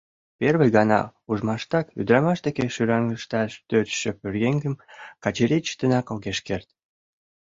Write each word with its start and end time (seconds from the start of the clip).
Первый 0.39 0.69
гана 0.77 0.99
ужмаштак 1.29 1.85
ӱдрамаш 1.99 2.39
деке 2.45 2.65
шӱраҥышташ 2.75 3.51
тӧчышӧ 3.67 4.11
пӧръеҥым 4.19 4.75
Качырий 5.23 5.63
чытенак 5.67 6.07
огеш 6.13 6.39
керт. 6.47 6.67